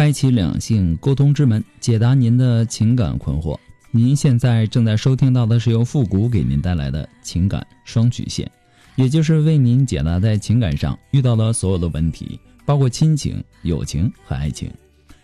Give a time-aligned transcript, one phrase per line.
[0.00, 3.54] 开启两性沟通之门，解答您的情感困惑。
[3.90, 8.50] 您现在正在收听到的是由复古给您带来的情感双曲线，
[8.96, 14.70] 也就是为您解答在情感上遇到的所有的问题，包括亲情、友情和爱情。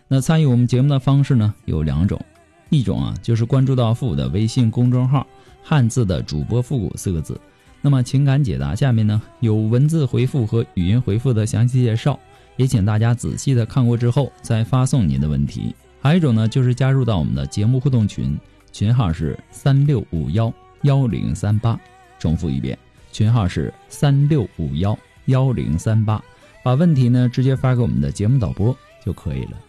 [0.09, 2.23] 那参与我们节目的方式呢有两种，
[2.69, 5.27] 一种啊就是关注到复古的微信公众号
[5.65, 7.41] “汉字的主播复古”四个字，
[7.81, 12.21] 那么情感解答下面呢有文字回复和语音回复的详细介绍。
[12.57, 15.75] 也请大家仔细的看过之后再发送您的问题。
[16.01, 18.39] 还有一种呢，就是加入到我们的节目互动群，
[18.73, 21.79] 群号是三六五幺幺零三八。
[22.19, 22.79] 重复一遍，
[23.13, 26.23] 群号是三六五幺幺零三八。
[26.63, 29.66] 把问题呢直接发给我们的节目导播就可以了。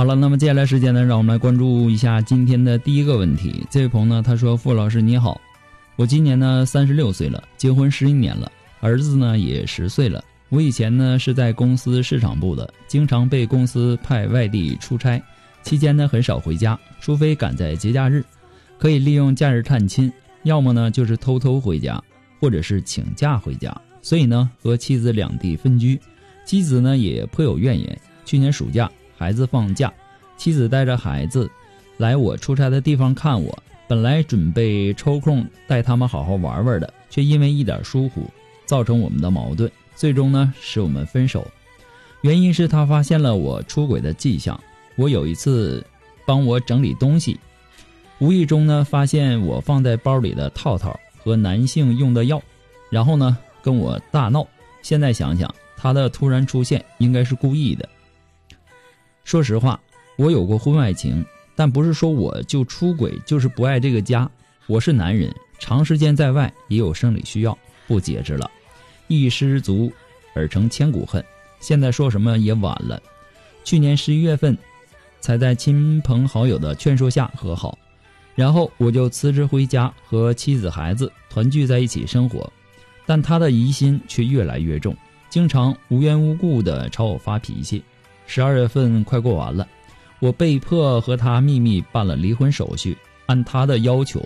[0.00, 3.62] 好了，那么接下来时间呢，让我们来关注一下今天的第一个问题。
[3.68, 5.38] 这位朋友呢，他说：“傅老师你好，
[5.96, 10.24] 我今年呢三十六岁了，结婚十一年了，儿子呢也十岁了。
[10.48, 15.22] 我以前呢是在公司市场部的，经常被公司派外地出差，
[15.62, 18.24] 期间呢很少回家，除非赶在节假日，
[18.78, 20.10] 可以利用假日探亲，
[20.44, 22.02] 要么呢就是偷偷回家，
[22.40, 23.70] 或者是请假回家。
[24.00, 26.00] 所以呢和妻子两地分居，
[26.46, 28.00] 妻子呢也颇有怨言。
[28.24, 28.90] 去年暑假。”
[29.20, 29.92] 孩子放假，
[30.38, 31.46] 妻子带着孩子
[31.98, 33.62] 来我出差的地方看我。
[33.86, 38.22] 本来准备抽空带他们好好玩玩的，却因为一点疏忽，
[38.64, 41.46] 造成我们的矛盾，最终呢使我们分手。
[42.22, 44.58] 原因是他发现了我出轨的迹象。
[44.96, 45.84] 我有一次
[46.24, 47.38] 帮我整理东西，
[48.20, 52.40] 无意中呢发现我放在包里的套套和男性用的药，
[52.88, 54.46] 然后呢跟我大闹。
[54.80, 57.86] 现在想想，他的突然出现应该是故意的。
[59.30, 59.80] 说实话，
[60.16, 61.24] 我有过婚外情，
[61.54, 64.28] 但不是说我就出轨，就是不爱这个家。
[64.66, 68.50] 我是男人，长时间在外也有生理需要，不解释了，
[69.06, 69.92] 一失足
[70.34, 71.24] 而成千古恨。
[71.60, 73.00] 现在说什么也晚了。
[73.62, 74.58] 去年十一月份，
[75.20, 77.78] 才在亲朋好友的劝说下和好，
[78.34, 82.52] 然后我就辞职回家和妻子孩子团聚在一起生活，
[83.06, 84.92] 但他的疑心却越来越重，
[85.28, 87.80] 经常无缘无故的朝我发脾气。
[88.32, 89.66] 十二月份快过完了，
[90.20, 92.96] 我被迫和他秘密办了离婚手续。
[93.26, 94.24] 按他的要求，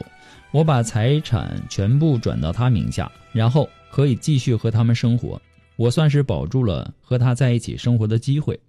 [0.50, 5.41] 我把财产全部转到他名下，然后可以继续和他们生活。
[5.76, 8.60] 我算是保住了和他在一起生活的机会。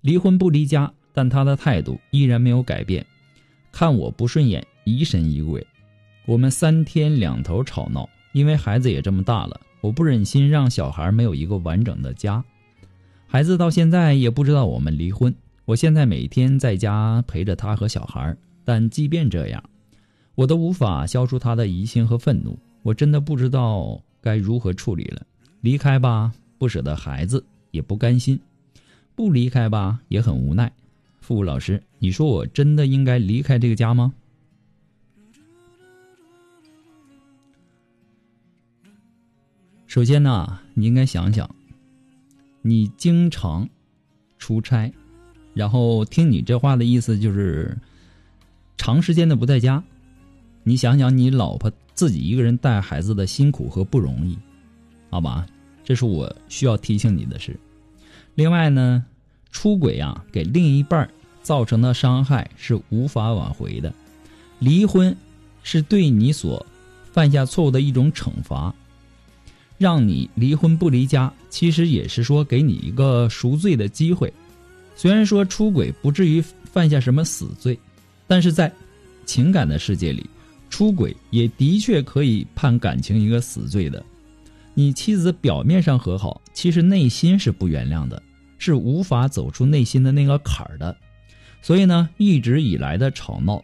[0.00, 3.04] 离婚不离家，但他的态度依然没有改变，
[3.70, 5.64] 看我不顺眼，疑神疑鬼。
[6.24, 12.42] 我们三天两头吵闹，因为孩子也这么大了，我不忍心让小孩没有一个完整的家。
[13.26, 15.34] 孩子到现在也不知道我们离婚。
[15.64, 19.62] 我现在每天在家陪着他和小孩，但即便这样，
[20.36, 22.56] 我都无法消除他的疑心和愤怒。
[22.82, 25.26] 我真的不知道该如何处理了。
[25.60, 28.38] 离开吧，不舍得孩子，也不甘心；
[29.16, 30.72] 不离开吧，也很无奈。
[31.20, 34.14] 付老师，你说我真的应该离开这个家吗？
[39.88, 41.50] 首先呢，你应该想想。
[42.68, 43.68] 你经常
[44.38, 44.92] 出差，
[45.54, 47.78] 然后听你这话的意思就是
[48.76, 49.80] 长时间的不在家。
[50.64, 54.36] 你想想，你老婆自己一个人带孩子的辛苦和不容易，
[55.10, 55.46] 好吧？
[55.84, 57.56] 这是我需要提醒你的事。
[58.34, 59.04] 另外呢，
[59.52, 61.08] 出轨啊，给另一半
[61.42, 63.94] 造成的伤害是无法挽回的。
[64.58, 65.16] 离婚
[65.62, 66.66] 是对你所
[67.12, 68.74] 犯下错误的一种惩罚。
[69.78, 74.32] 让你离婚不离家，其实也是说给你一个赎罪的机会。
[74.94, 77.78] 虽然说出轨不至于犯下什么死罪，
[78.26, 78.72] 但是在
[79.26, 80.24] 情感的世界里，
[80.70, 84.04] 出轨也的确可以判感情一个死罪的。
[84.72, 88.22] 你妻子表面上和好，其实内心是不原谅的，
[88.58, 90.96] 是无法走出内心的那个坎儿的。
[91.62, 93.62] 所以呢，一直以来的吵闹，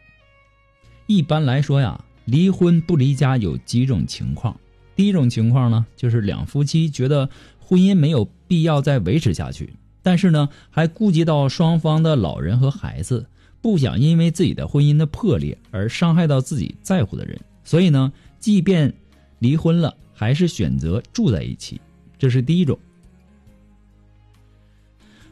[1.07, 4.55] 一般来说呀，离婚不离家有几种情况。
[5.03, 7.29] 第一种情况呢，就是两夫妻觉得
[7.59, 13.27] 婚姻没有必要再维持下去，但是呢，还顾及到双方的老人和孩子，
[13.61, 18.95] 不想因为自己的婚姻的破裂而伤害到自己在乎的人，所以呢，即便
[19.41, 21.81] 离婚了，还是选择住在一起，
[22.17, 22.79] 这是第一种。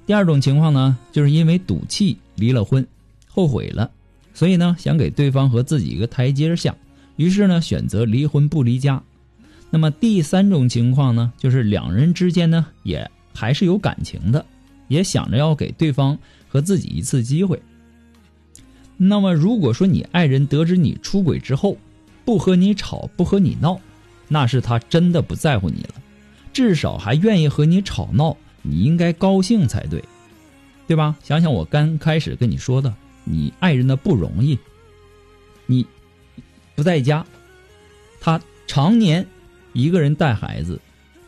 [0.04, 2.84] 第二种情况呢，就是因为赌气离了婚，
[3.28, 3.88] 后悔了，
[4.34, 6.76] 所以呢，想给对方和自己一个台阶下，
[7.14, 9.00] 于是呢，选择离婚不离家。
[9.70, 14.44] 那么第三种情况呢，就是两人之间呢，也还是有感情的，
[14.88, 16.18] 也想着要给对方
[16.48, 17.60] 和自己一次机会。
[18.96, 21.78] 那么如果说你爱人得知你出轨之后，
[22.24, 23.80] 不和你吵，不和你闹，
[24.28, 25.94] 那是他真的不在乎你了，
[26.52, 28.36] 至少还愿意和你吵闹。
[28.62, 30.04] 你应该高兴才对，
[30.86, 31.16] 对吧？
[31.22, 32.94] 想想我刚开始跟你说的，
[33.24, 34.58] 你爱人的不容易，
[35.64, 35.86] 你
[36.74, 37.24] 不在家，
[38.20, 39.26] 他常年
[39.72, 40.80] 一个人带孩子，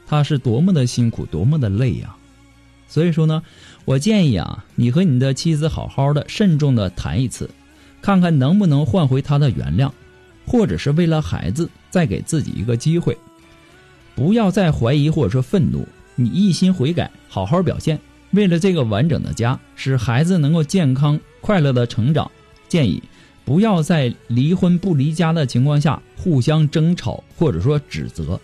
[0.07, 2.15] 他是多么的辛苦，多么的累呀！
[2.89, 3.43] 所以说呢，
[3.85, 7.49] 我建议啊，你和你的妻子好好的、慎重的谈一次，
[8.03, 9.91] 看看能不能换回他的原谅，
[10.47, 13.17] 或者是为了孩子再给自己一个机会，
[14.15, 15.87] 不要再怀疑或者说愤怒。
[16.15, 17.99] 你一心悔改，好好表现，
[18.33, 22.31] 为了这个完整的家，使孩子能够健康快乐的成长，
[22.69, 23.03] 建议
[23.45, 28.41] 不要在离婚不离家的情况下互相争吵或者说指责。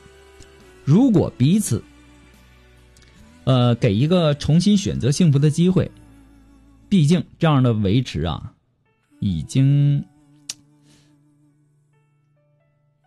[0.84, 1.82] 如果彼此，
[3.44, 5.90] 呃，给一个重新选择幸福的机会，
[6.88, 8.52] 毕竟这样的维持啊，
[9.20, 10.04] 已经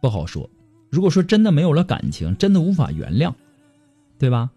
[0.01, 0.49] 不好说。
[0.89, 3.33] 如果说真的没有了感情，真的无法原谅。
[4.19, 4.51] 对吧？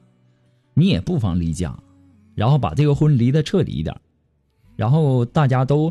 [0.75, 1.75] 你也不妨离家，
[2.35, 3.99] 然后把这个婚离得彻底一点，
[4.77, 5.91] 然后大家都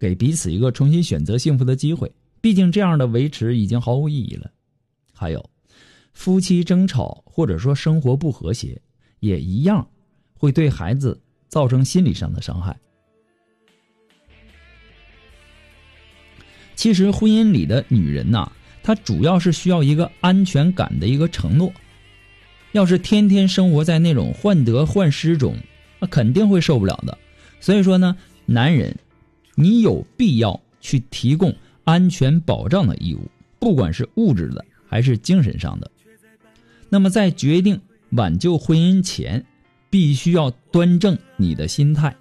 [0.00, 2.10] 给彼此一个重新选择幸福的机会。
[2.40, 4.50] 毕竟这样的维持已经毫无意义了。
[5.12, 5.50] 还有，
[6.14, 8.80] 夫妻争吵或者说生活不和谐，
[9.20, 9.86] 也一样
[10.32, 12.74] 会对孩子造成心理上的伤害。
[16.74, 18.50] 其实，婚姻里的女人呐，
[18.82, 21.70] 她主要是需要一个安全感的一个承诺。
[22.72, 25.54] 要是天天生活在那种患得患失中，
[25.98, 27.18] 那肯定会受不了的。
[27.60, 28.96] 所以说呢，男人，
[29.60, 31.54] 你有必要去提供
[31.84, 35.90] 安全保障的义务，不管是物质的还是精神上的。
[36.88, 37.80] 那么在决定
[38.10, 39.44] 挽救婚姻前，
[39.90, 42.16] 必须要端正你的心态，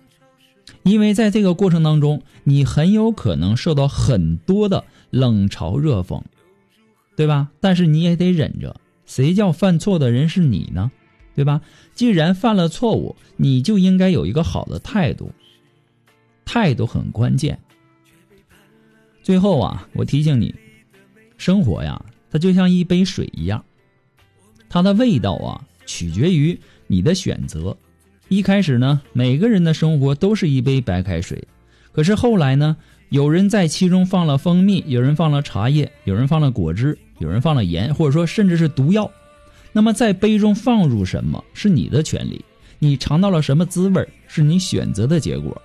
[0.83, 6.21] 因为在这个过程当中，你很有可能受到很多的冷嘲热讽，
[7.15, 7.49] 对吧？
[7.59, 8.75] 但是你也得忍着。
[9.05, 10.91] 谁叫犯错的人是你呢？
[11.35, 11.61] 对吧？
[11.95, 15.31] 既然犯了错误，你就应该有一个好的态度。
[16.51, 17.55] 态度很关键。
[19.21, 20.55] 最后啊，我提醒你，
[21.37, 23.63] 生活呀，它就像一杯水一样，
[24.67, 27.77] 它的味道啊，取决于你的选择。
[28.29, 31.47] 一开始呢，每个人的生活都是一杯白开水，
[31.91, 32.75] 可是后来呢，
[33.09, 36.97] 有人在其中放了蜂蜜，有人放了茶叶，有人放了果汁。
[37.19, 39.11] 有人放了盐，或者说甚至是毒药，
[39.71, 42.43] 那么在杯中放入什么是你的权利，
[42.79, 45.61] 你尝到了什么滋味是你选择的结果。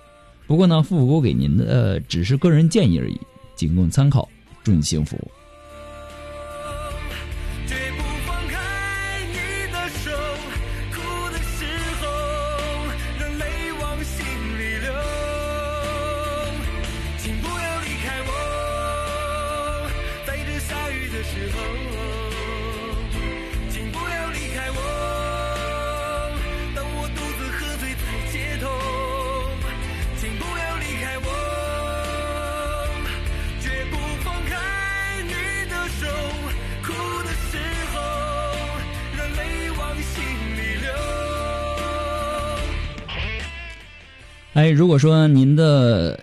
[0.47, 3.19] 不过呢，复古给您的只是个人建议而已，
[3.55, 4.29] 仅供参考。
[4.63, 5.17] 祝你幸福。
[21.27, 22.14] 时候
[44.55, 46.17] 哎，如果说您的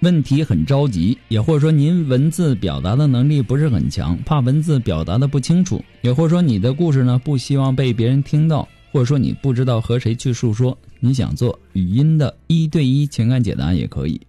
[0.00, 14.20] 问题很着急，也或者说您文字表达的能力不是很强，怕文字表达的不清楚，也或者说你的故事呢不希望被别人听到，或者说你不知道和谁去诉说，你想做语音的一对一情感解答也可以。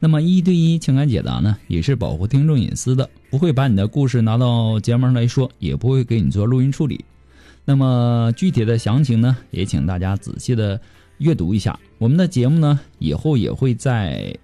[0.00, 7.04] 那么一对一情感解答呢，也是保护听众隐私的，不会把你的故事拿到节目上来说，也不会给你做录音处理。
[7.64, 10.80] 那么具体的详情呢，也请大家仔细的。
[11.20, 14.34] 阅读一下我们的节目呢，以后也会在，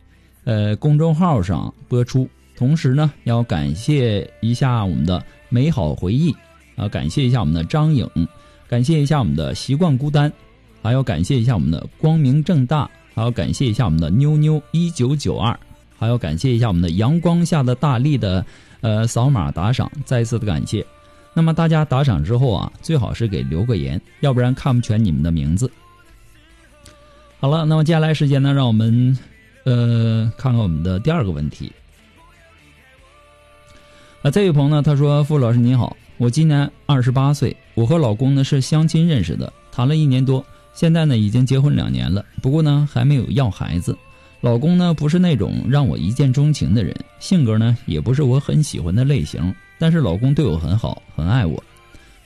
[0.44, 2.28] 呃公众号上播出。
[2.54, 6.34] 同时呢，要感谢一下我们的美好回忆，
[6.76, 8.08] 啊，感谢一下我们的张颖，
[8.68, 10.30] 感谢一下我们的习惯孤单，
[10.82, 15.58] 还要感谢一下我们的光明正大，还要感谢一下我们的妞妞一九九二，
[15.98, 18.44] 还要感谢一下我们的阳光下的大力的
[18.82, 20.84] 呃扫码打赏，再次的感谢。
[21.34, 25.70] 那么大家打赏之后啊，最好是给留个言，要不然看不全你们的名字。
[27.38, 29.16] 好了，那么接下来时间呢，让我们
[29.64, 31.70] 呃看看我们的第二个问题。
[34.22, 43.96] 啊，这位朋友呢，他说：“傅老师您好，我今年二十八岁，我和老公呢是相亲认识的，谈了一年多，现在呢已经结婚两年了，不过呢还没有要孩子。
[44.40, 51.62] 老公呢不是那种让我一见钟情的人，性格呢也不是我很喜欢的类型，但是老公对我很好，很爱我。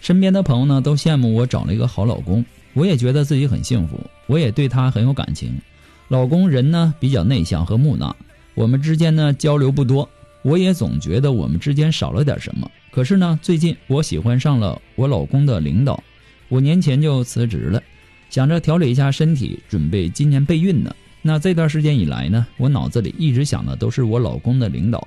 [0.01, 2.43] 身边的朋友呢都羡慕我找了一个好老公，
[2.75, 5.53] 我也觉得自己很幸福，我也对他很有感情。
[6.09, 8.15] 老公人呢比较内向和木讷，
[8.55, 10.09] 我们之间呢交流不多。”
[10.43, 12.71] 我也总觉得我们之间少了点什么。
[12.91, 16.03] 可是呢，最近我喜欢上了我老公的领导，
[16.49, 17.83] 五年前就辞职了，
[18.31, 20.97] 想着调理一下身体，准备今年备孕呢。
[21.21, 25.07] 那这段时间以来呢，我脑子里一直想的都是我老公的领导。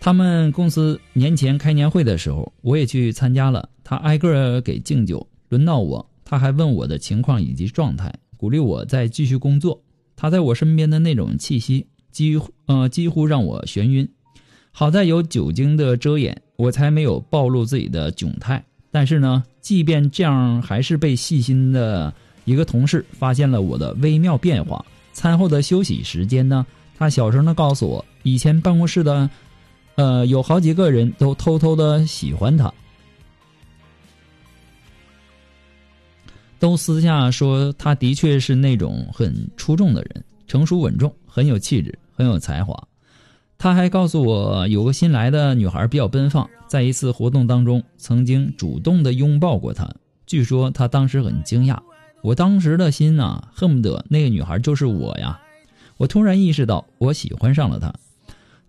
[0.00, 9.78] 他们公司年前开年会的时候，我也去参加了，他挨个给敬酒，轮到我，他还问我的情况以及状态，鼓励我再继续工作。
[10.16, 14.08] 他在我身边的那种气息，几乎呃几乎让我眩晕。
[14.70, 18.64] 好在有酒精的遮掩，我才没有暴露自己的窘态。
[18.90, 22.10] 但是呢，即便这样，还是被细心的
[22.46, 24.82] 一个同事发现了我的微妙变化。
[25.12, 26.64] 餐后的休息时间呢，
[26.96, 29.28] 他小声的告诉我，以前办公室的，
[29.96, 32.72] 呃，有好几个人都偷偷的喜欢他，
[36.62, 42.80] 都私下说他的确是那种很出众的人，成熟稳重，很有气质，很有才华。
[43.58, 49.92] 他还告诉我，有个新来的女孩比较奔放，在一次活动当中曾经主动的拥抱过他。
[50.24, 51.76] 据说他当时很惊讶，
[52.22, 55.36] 我当时的心呐，恨不得那个女孩就是我呀！
[55.96, 57.92] 我突然意识到，我喜欢上了她，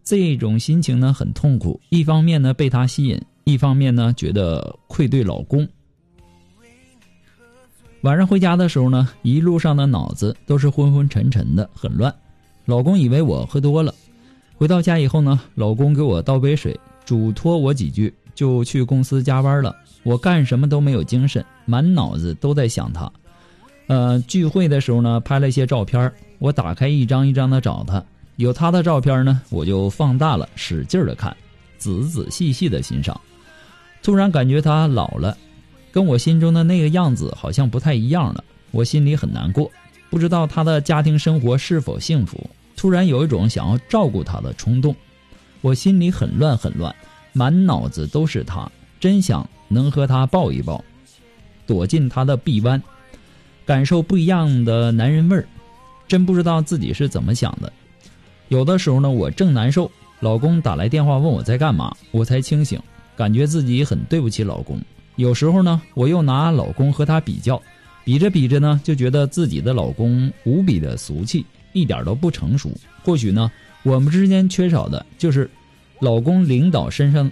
[0.03, 1.79] 这种心情呢很痛苦。
[1.89, 5.69] 一方面呢被她吸引，一方面呢觉得愧对老公。
[8.03, 12.13] 晚上回家的时候呢，一路上的脑子都是昏昏沉沉的，很乱。
[12.65, 13.95] 老公以为我喝多了。
[14.55, 19.73] 回到家以后呢，老公给我倒杯水，嘱托我几句，就去公司加班了。
[20.03, 23.09] 我干什么都没有精神，满脑子都在想他。
[23.87, 28.03] 呃，聚会的时候呢，拍了一些照片，我打开一张一张的找他。
[28.35, 31.33] 有他的照片呢，我就放大了，使劲的看，
[31.77, 33.17] 仔仔细细的欣赏。
[34.01, 35.37] 突然感觉他老了，
[35.93, 38.43] 跟我心中的那个样子好像不太一样了。
[38.71, 39.71] 我心里很难过，
[40.09, 42.49] 不知道他的家庭生活是否幸福。
[42.75, 44.95] 突然有一种想要照顾他的冲动，
[45.61, 46.93] 我心里很乱很乱，
[47.31, 48.69] 满脑子都是他，
[48.99, 50.83] 真想能和他抱一抱，
[51.67, 52.81] 躲进他的臂弯，
[53.63, 55.47] 感受不一样的男人味儿。
[56.07, 57.71] 真不知道自己是怎么想的。
[58.47, 62.81] 有的时候呢，我正难受，老公打来电话问我在干嘛，我才清醒，
[63.15, 64.81] 感觉自己很对不起老公。
[65.15, 67.61] 有时候呢，我又拿老公和他比较，
[68.03, 71.45] 比着比着呢，就觉得自己的老公无比的俗气。
[71.75, 72.71] 一点都不成熟。
[73.03, 73.51] 或许呢，
[73.81, 75.49] 我们之间缺少的就是
[75.99, 77.31] 老公领导身上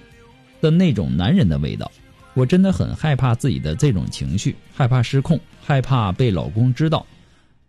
[0.60, 1.92] 的那种男人的味道。
[2.34, 7.06] 我真的很害怕自己的这种情绪，害怕失控，害怕被老公知道，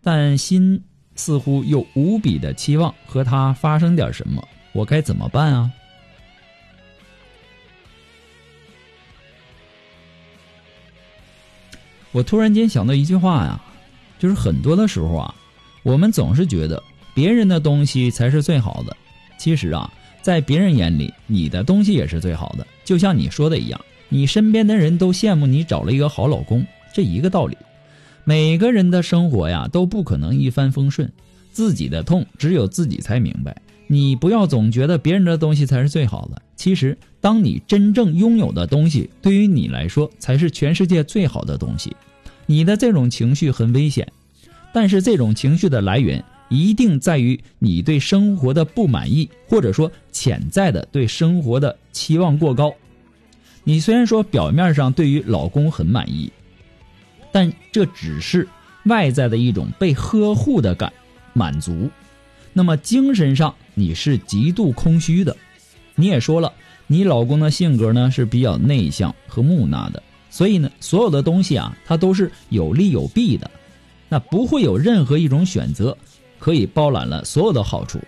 [0.01, 0.81] 但心
[1.15, 4.43] 似乎又无比的期望和他发生点什么。
[4.71, 5.71] 我该怎么办啊？
[12.13, 13.61] 我突然间想到一句话呀，
[14.17, 15.35] 就是很多的时候啊。
[15.83, 16.81] 我们总是觉得
[17.13, 18.95] 别人的东西才是最好的，
[19.37, 19.91] 其实啊，
[20.21, 22.65] 在别人眼里，你的东西也是最好的。
[22.85, 27.57] 就像你说的一样，你身边的人都羡慕你找了一个好老公，这一个道理。
[28.23, 31.11] 每个人的生活呀，都不可能一帆风顺，
[31.51, 33.53] 自己的痛只有自己才明白。
[33.87, 41.95] 你不要总觉得别人的东西才是最好的，其实，当你真正拥有的东西，对于你来说才是全世界最好的东西。
[42.47, 44.05] 你的这种情绪很危险。
[44.73, 52.73] 但是这种情绪的来源一定在于你对生活的不满意，或者说潜在的对生活的期望过高。
[53.63, 56.29] 你虽然说表面上对于老公很满意，
[57.31, 58.49] 但这只是
[58.83, 60.91] 外在的一种被呵护的感
[61.31, 61.89] 满足。
[62.51, 65.37] 那么精神上你是极度空虚的。
[65.95, 66.51] 你也说了，
[66.93, 73.49] 你老公的性格呢是比较内向和木讷的，所以呢，所有的东西啊，它都是有利有弊的。
[74.09, 75.97] 那不会有任何一种选择
[76.37, 77.99] 可以包揽了所有的好处，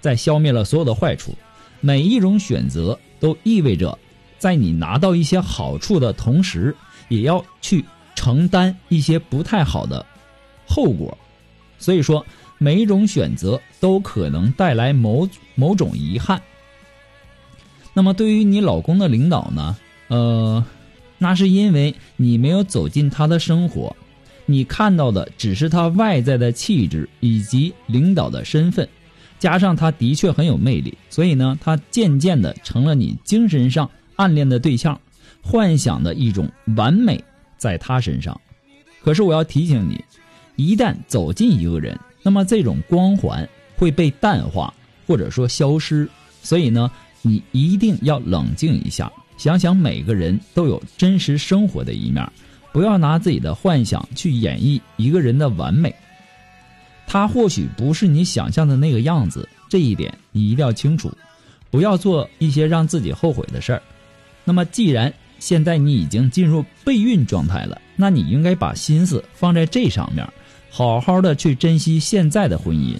[0.00, 1.34] 再消灭了所有的坏处。
[1.80, 3.98] 每一种选择都意味着，
[4.38, 6.74] 在你拿到一些好处的同时，
[7.10, 10.06] 也要去承担一些不太好的
[10.66, 11.18] 后果。
[11.78, 12.24] 所以说，
[12.56, 16.40] 每一种选择都可能带来某某种遗憾。
[17.92, 19.76] 那么，对于你老公的领导呢？
[20.08, 20.64] 呃，
[21.18, 23.94] 那是因为你没有走进他的生活，
[24.46, 28.88] 你看到的只是他外在的气质以及领导的身份，
[29.38, 34.98] 加上他的确很有魅力，所以呢，他渐渐的成了你精神上暗恋的对象，
[35.42, 37.22] 幻想的一种完美
[37.56, 38.40] 在他身上。
[39.02, 40.04] 可是我要提醒你，
[40.56, 44.72] 一旦走进一个人，那么这种光环会被淡化
[45.06, 46.08] 或者说消失，
[46.42, 46.90] 所以呢，
[47.22, 49.10] 你一定要冷静一下。
[49.36, 52.30] 想想每个人都有真实生活的一面，
[52.72, 55.94] 不要拿自己的幻想去演绎一个人的完美。
[57.06, 61.10] 他或许不是你想象的那个样子，这一点你一定要清楚，
[61.70, 63.82] 不要做一些让自己后悔的事儿。
[64.44, 70.26] 那么，既然现在你已经进入备孕状态了，那你应该把心思放在这上面，
[70.70, 72.94] 好好的去珍惜现在的婚姻。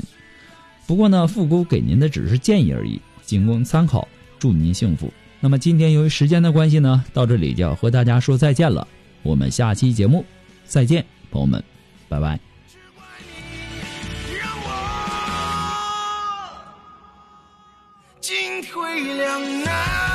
[0.86, 3.00] 不过呢，富姑给您的只是建议而已，
[3.30, 4.08] 仅供参考。
[4.40, 5.12] 祝您幸福。
[5.38, 8.88] 那么今天由于时间的关系呢，到这里就要和大家说再见了。
[9.22, 10.24] 我们下期节目
[10.64, 11.62] 再见，朋友们，
[12.08, 12.40] 拜拜。
[14.36, 14.70] 让我
[18.20, 20.09] 进退两难。